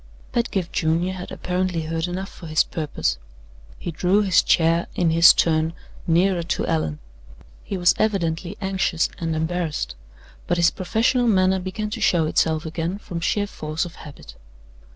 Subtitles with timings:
[0.31, 3.19] Pedgift Junior had apparently heard enough for his purpose.
[3.77, 5.73] He drew his chair, in his turn,
[6.07, 6.97] nearer to Allan.
[7.63, 9.93] He was evidently anxious and embarrassed;
[10.47, 14.33] but his professional manner began to show itself again from sheer force of habit.